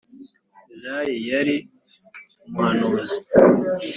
[0.71, 1.55] Izayi yari
[2.47, 3.19] umuhanuzi